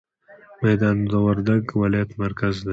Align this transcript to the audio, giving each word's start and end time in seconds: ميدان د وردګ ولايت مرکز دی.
ميدان 0.63 0.97
د 1.11 1.13
وردګ 1.27 1.63
ولايت 1.81 2.09
مرکز 2.23 2.55
دی. 2.65 2.69